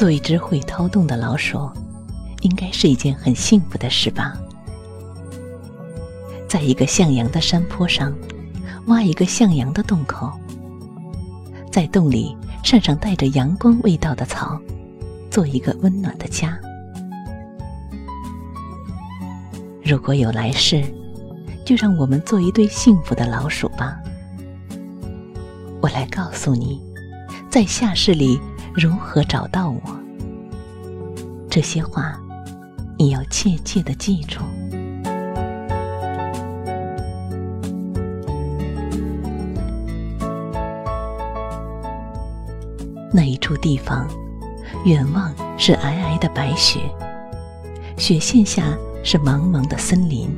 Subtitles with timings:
[0.00, 1.70] 做一只会掏洞的老鼠，
[2.40, 4.34] 应该是一件很幸福的事吧？
[6.48, 8.10] 在一个向阳的山坡上，
[8.86, 10.32] 挖一个向阳的洞口，
[11.70, 14.58] 在洞里扇上带着阳光味道的草，
[15.30, 16.58] 做一个温暖的家。
[19.84, 20.82] 如果有来世，
[21.62, 24.00] 就让我们做一对幸福的老鼠吧。
[25.82, 26.80] 我来告诉你，
[27.50, 28.40] 在下世里
[28.74, 29.80] 如何找到我。
[31.50, 32.18] 这些话，
[32.98, 34.40] 你要切切的记住。
[43.12, 44.08] 那一处地方，
[44.84, 46.80] 远望是皑皑的白雪，
[47.96, 48.64] 雪线下。
[49.02, 50.28] 是茫茫的森林，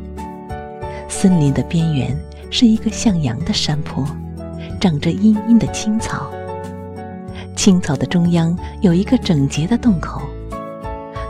[1.09, 2.17] 森林的边缘
[2.49, 4.07] 是一个向阳的山坡，
[4.81, 6.31] 长着茵茵的青草。
[7.63, 10.21] 青草的中央有一个整洁的洞口，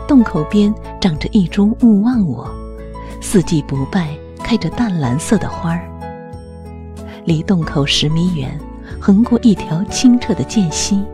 [0.07, 2.49] 洞口边长着一株勿忘我，
[3.21, 5.87] 四季不败，开着淡蓝色的花儿。
[7.23, 8.59] 离洞口十米远，
[8.99, 11.05] 横过一条清澈的涧溪，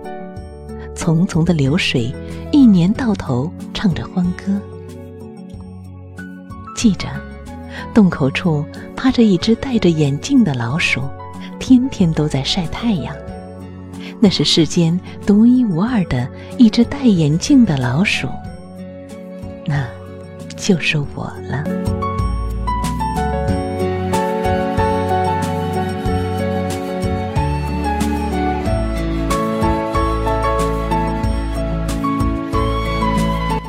[0.95, 2.15] 淙淙的流水，
[2.53, 4.57] 一年到头唱着欢歌。
[6.77, 7.09] 记着，
[7.93, 8.63] 洞口处
[8.95, 11.01] 趴着一只戴着眼镜的老鼠，
[11.59, 13.13] 天天都在晒太阳。
[14.21, 18.27] 那是世间独一无二的一只戴眼镜的老鼠，
[19.65, 19.87] 那
[20.57, 21.63] 就是我了。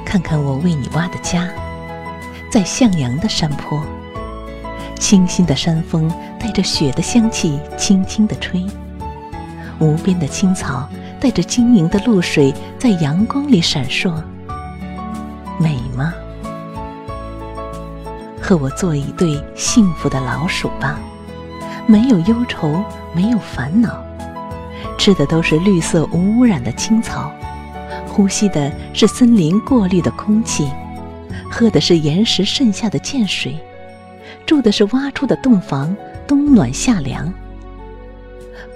[0.04, 1.48] 看看我为你挖的家。
[2.50, 3.80] 在向阳的山坡，
[4.98, 8.66] 清新的山风带着雪的香气，轻轻地吹。
[9.80, 14.12] 无边的青草带着晶莹的露水，在阳光里闪烁，
[15.58, 16.12] 美吗？
[18.40, 20.98] 和我做一对幸福的老鼠吧，
[21.86, 24.02] 没有忧愁，没有烦恼，
[24.98, 27.32] 吃的都是绿色无污染的青草，
[28.06, 30.68] 呼吸的是森林过滤的空气。
[31.50, 33.58] 喝的是岩石渗下的涧水，
[34.46, 37.32] 住的是挖出的洞房，冬暖夏凉。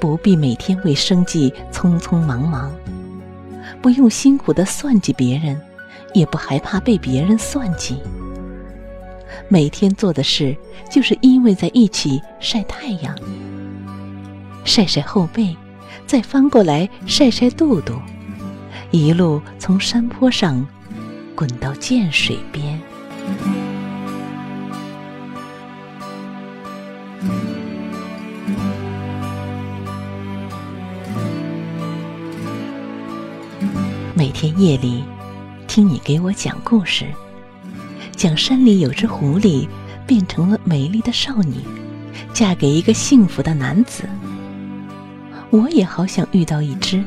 [0.04, 2.70] 不必每天为生计匆匆忙忙，
[3.80, 5.58] 不用辛苦的算计别人，
[6.12, 7.96] 也不害怕被别人算计。
[9.48, 10.54] 每天做的事，
[10.90, 13.16] 就是依偎在一起晒太阳，
[14.62, 15.56] 晒晒后背，
[16.06, 17.94] 再翻过来晒晒肚肚，
[18.90, 20.66] 一路从山坡上。
[21.34, 22.73] 滚到涧水边，
[34.34, 35.04] 天夜里
[35.68, 37.06] 听你给我讲故事，
[38.16, 39.68] 讲山里有只狐狸
[40.08, 41.54] 变成了美丽的少女，
[42.32, 44.02] 嫁给一个幸福的男子。
[45.50, 47.02] 我也好想遇到一只。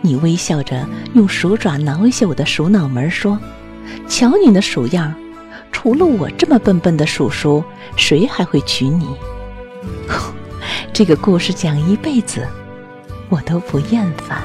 [0.00, 3.38] 你微笑着用鼠爪挠一下我的鼠脑门，说
[4.08, 5.14] ：“瞧你那鼠样，
[5.70, 7.62] 除了我这么笨笨的鼠叔，
[7.96, 9.06] 谁还会娶你？”
[10.94, 12.48] 这个故事讲一辈子，
[13.28, 14.42] 我都不厌烦。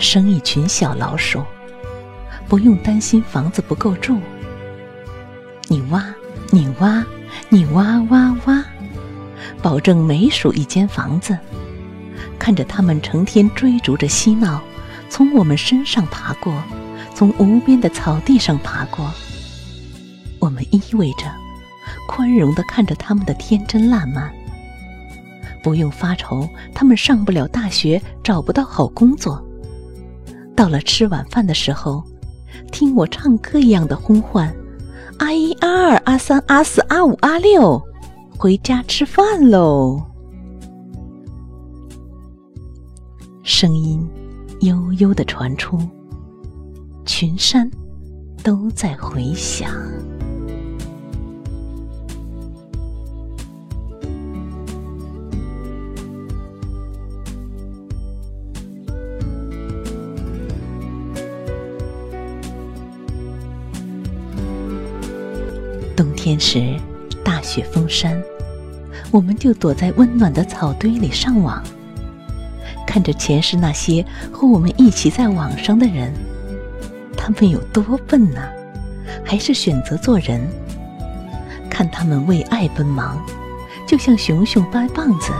[0.00, 1.44] 生一群小老鼠。
[2.48, 4.18] 不用担心房子不够住，
[5.68, 6.04] 你挖，
[6.50, 7.06] 你挖，
[7.48, 8.64] 你挖挖挖，
[9.62, 11.38] 保证每数一间房子。
[12.40, 14.60] 看着他们成天追逐着嬉闹，
[15.08, 16.52] 从我们身上爬过，
[17.14, 19.08] 从无边的草地上爬过。
[20.40, 21.26] 我们依偎着，
[22.08, 24.32] 宽容地看着他们的天真烂漫。
[25.62, 29.46] 不用发愁，他们上不了大学，找不到好工作。
[30.60, 32.04] 到了吃晚饭的时候。
[32.70, 34.54] 听我唱歌一样的呼唤，
[35.18, 37.82] 阿一、阿二、阿三、阿四、阿五、阿六，
[38.36, 40.02] 回家吃饭喽！
[43.42, 44.06] 声音
[44.60, 45.78] 悠悠的传出，
[47.06, 47.68] 群山
[48.44, 49.72] 都在回响。
[66.30, 66.80] 天时，
[67.24, 68.22] 大雪封山，
[69.10, 71.60] 我们就躲在温暖的草堆里上网，
[72.86, 76.14] 看着前世那些和我们一起在网上的人，
[77.16, 78.40] 他们有多笨呢？
[79.24, 80.40] 还是选择做人？
[81.68, 83.20] 看他们为爱奔忙，
[83.84, 85.32] 就像熊熊掰棒子，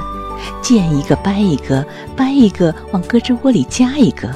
[0.61, 4.29] 见一个掰一个，掰一个往胳肢窝里夹一个，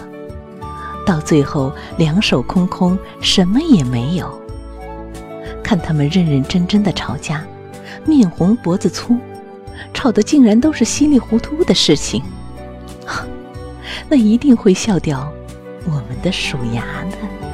[1.04, 4.43] 到最后两手空空，什么也没有。
[5.64, 7.44] 看他们认认真真的吵架，
[8.06, 9.16] 面红脖子粗，
[9.94, 12.22] 吵的竟然都是稀里糊涂的事情，
[14.08, 15.32] 那一定会笑掉
[15.86, 17.53] 我们的鼠牙的。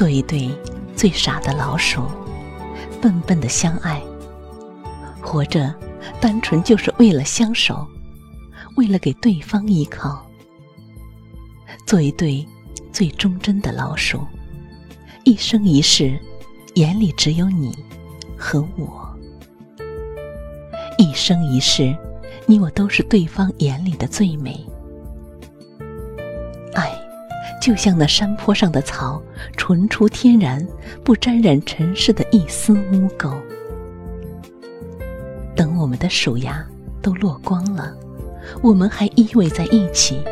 [0.00, 0.50] 做一对
[0.96, 2.00] 最傻的老鼠，
[3.02, 4.02] 笨笨的相爱。
[5.20, 5.74] 活着，
[6.18, 7.86] 单纯就是为了相守，
[8.78, 10.26] 为了给对方依靠。
[11.86, 12.48] 做一对
[12.90, 14.26] 最忠贞的老鼠，
[15.24, 16.18] 一生一世，
[16.76, 17.76] 眼里只有你
[18.38, 19.06] 和我。
[20.96, 21.94] 一生一世，
[22.46, 24.66] 你我都是对方眼里的最美。
[27.60, 29.20] 就像那山坡上的草，
[29.56, 30.66] 纯出天然，
[31.04, 33.34] 不沾染尘世的一丝污垢。
[35.54, 36.66] 等我们的鼠牙
[37.02, 37.94] 都落光了，
[38.62, 40.22] 我们还依偎在一起。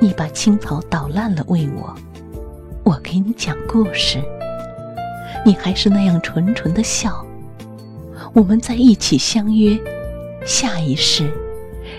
[0.00, 1.92] 你把青草捣烂了喂我，
[2.84, 4.22] 我给你讲故事，
[5.44, 7.26] 你还是那样纯纯的笑。
[8.32, 9.76] 我们在一起相约，
[10.46, 11.28] 下一世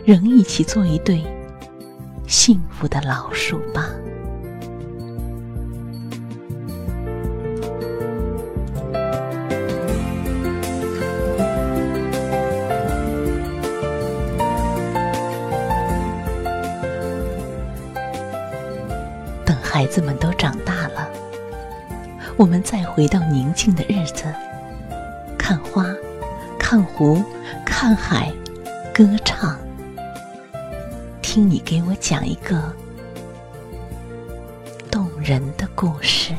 [0.05, 1.21] 仍一起做一对。
[2.27, 3.89] 幸福的老鼠吧。
[19.45, 21.07] 等孩子们都长大了，
[22.35, 24.23] 我们再回到宁静的日子，
[25.37, 25.85] 看花，
[26.57, 27.23] 看湖，
[27.63, 28.31] 看海，
[28.93, 29.55] 歌唱。
[31.35, 32.73] 听你给我讲一个
[34.89, 36.33] 动人的故事。